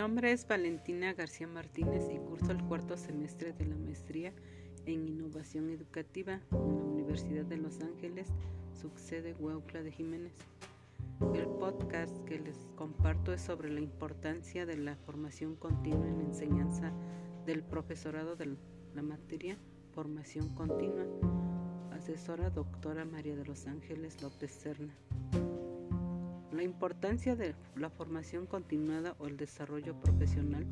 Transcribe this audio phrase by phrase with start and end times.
[0.00, 4.32] nombre es Valentina García Martínez y curso el cuarto semestre de la maestría
[4.86, 8.28] en Innovación Educativa en la Universidad de Los Ángeles,
[8.96, 10.32] sede Huautla de Jiménez.
[11.34, 16.24] El podcast que les comparto es sobre la importancia de la formación continua en la
[16.24, 16.94] enseñanza
[17.44, 18.56] del profesorado de
[18.94, 19.58] la materia
[19.92, 21.04] Formación Continua.
[21.92, 24.94] Asesora doctora María de Los Ángeles López Serna.
[26.52, 30.66] La importancia de la formación continuada o el desarrollo profesional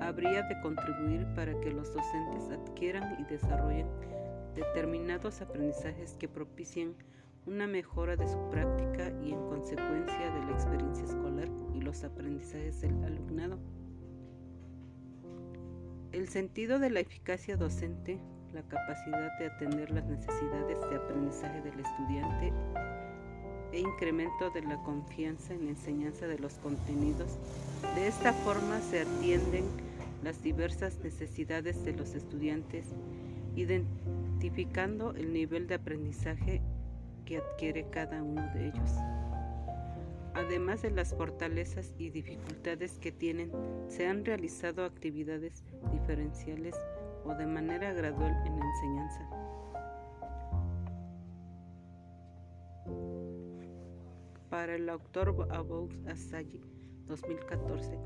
[0.00, 3.86] habría de contribuir para que los docentes adquieran y desarrollen
[4.54, 6.94] determinados aprendizajes que propicien
[7.46, 12.80] una mejora de su práctica y en consecuencia de la experiencia escolar y los aprendizajes
[12.80, 13.58] del alumnado.
[16.12, 18.18] El sentido de la eficacia docente,
[18.54, 22.52] la capacidad de atender las necesidades de aprendizaje del estudiante
[23.72, 27.38] e incremento de la confianza en la enseñanza de los contenidos.
[27.94, 29.64] De esta forma se atienden
[30.22, 32.86] las diversas necesidades de los estudiantes,
[33.56, 36.60] identificando el nivel de aprendizaje
[37.24, 38.90] que adquiere cada uno de ellos.
[40.34, 43.50] Además de las fortalezas y dificultades que tienen,
[43.88, 46.74] se han realizado actividades diferenciales
[47.24, 49.28] o de manera gradual en la enseñanza.
[54.50, 56.60] Para el autor Abou Asayi
[57.06, 57.96] 2014,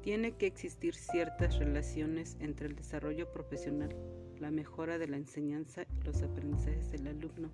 [0.00, 3.94] tiene que existir ciertas relaciones entre el desarrollo profesional,
[4.38, 7.50] la mejora de la enseñanza y los aprendizajes del alumno.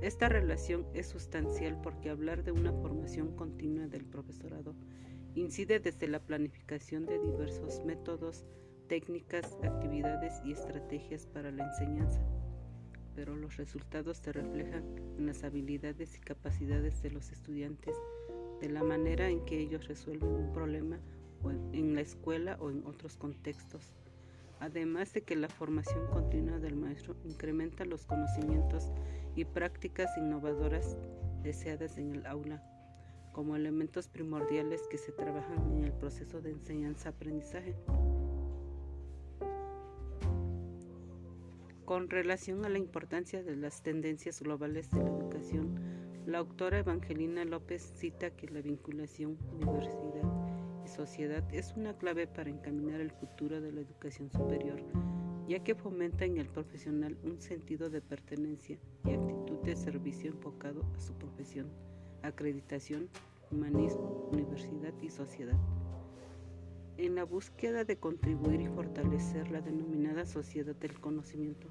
[0.00, 4.76] Esta relación es sustancial porque hablar de una formación continua del profesorado
[5.34, 8.44] incide desde la planificación de diversos métodos,
[8.86, 12.24] técnicas, actividades y estrategias para la enseñanza
[13.14, 14.84] pero los resultados se reflejan
[15.18, 17.96] en las habilidades y capacidades de los estudiantes,
[18.60, 20.98] de la manera en que ellos resuelven un problema
[21.72, 23.92] en la escuela o en otros contextos.
[24.60, 28.90] Además de que la formación continua del maestro incrementa los conocimientos
[29.36, 30.96] y prácticas innovadoras
[31.42, 32.62] deseadas en el aula,
[33.32, 37.74] como elementos primordiales que se trabajan en el proceso de enseñanza-aprendizaje.
[41.94, 45.78] Con relación a la importancia de las tendencias globales de la educación,
[46.26, 50.28] la autora Evangelina López cita que la vinculación universidad
[50.84, 54.82] y sociedad es una clave para encaminar el futuro de la educación superior,
[55.46, 60.84] ya que fomenta en el profesional un sentido de pertenencia y actitud de servicio enfocado
[60.96, 61.68] a su profesión,
[62.22, 63.08] acreditación,
[63.52, 65.60] humanismo, universidad y sociedad.
[66.96, 71.68] En la búsqueda de contribuir y fortalecer la denominada sociedad del conocimiento,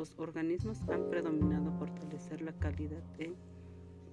[0.00, 3.34] los organismos han predominado fortalecer la calidad en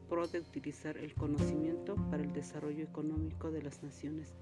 [0.09, 4.35] pro de utilizar el conocimiento para el desarrollo económico de las naciones,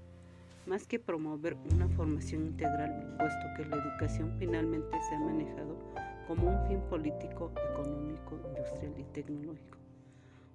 [0.66, 5.78] más que promover una formación integral, puesto que la educación finalmente se ha manejado
[6.26, 9.78] como un fin político, económico, industrial y tecnológico.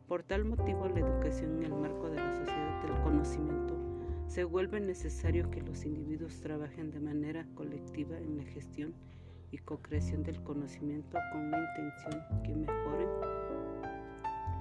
[0.09, 3.77] Por tal motivo, la educación en el marco de la sociedad del conocimiento
[4.27, 8.93] se vuelve necesario que los individuos trabajen de manera colectiva en la gestión
[9.51, 13.09] y co-creación del conocimiento con la intención que mejoren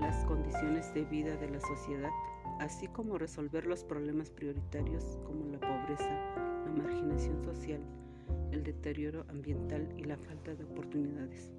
[0.01, 2.11] las condiciones de vida de la sociedad,
[2.59, 6.11] así como resolver los problemas prioritarios como la pobreza,
[6.65, 7.81] la marginación social,
[8.51, 11.53] el deterioro ambiental y la falta de oportunidades.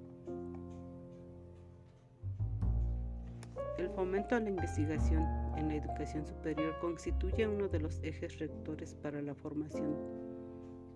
[3.78, 5.22] El fomento a la investigación
[5.56, 9.96] en la educación superior constituye uno de los ejes rectores para la formación.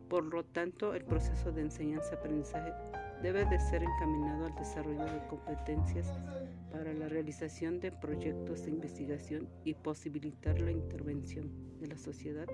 [0.09, 2.72] Por lo tanto, el proceso de enseñanza-aprendizaje
[3.22, 6.06] debe de ser encaminado al desarrollo de competencias
[6.71, 11.50] para la realización de proyectos de investigación y posibilitar la intervención
[11.81, 12.47] de la sociedad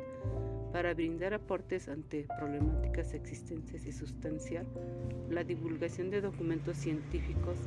[0.73, 4.65] para brindar aportes ante problemáticas existentes y sustanciar
[5.29, 7.59] la divulgación de documentos científicos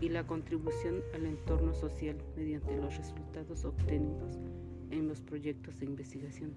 [0.00, 4.38] y la contribución al entorno social mediante los resultados obtenidos
[4.90, 6.54] en los proyectos de investigación.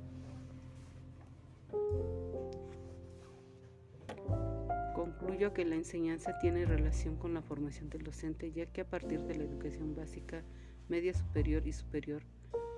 [5.01, 9.19] Concluyo que la enseñanza tiene relación con la formación del docente, ya que a partir
[9.21, 10.43] de la educación básica,
[10.89, 12.21] media superior y superior,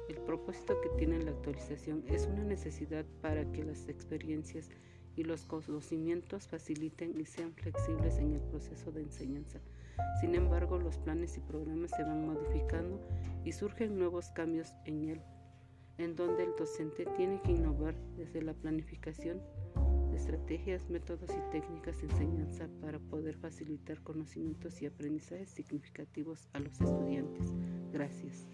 [0.07, 4.69] el propósito que tiene la actualización es una necesidad para que las experiencias
[5.17, 9.59] y los conocimientos faciliten y sean flexibles en el proceso de enseñanza.
[10.21, 13.01] Sin embargo, los planes y programas se van modificando
[13.43, 15.21] y surgen nuevos cambios en él,
[15.97, 19.41] en donde el docente tiene que innovar desde la planificación
[20.13, 26.79] estrategias, métodos y técnicas de enseñanza para poder facilitar conocimientos y aprendizajes significativos a los
[26.79, 27.53] estudiantes.
[27.91, 28.47] Gracias.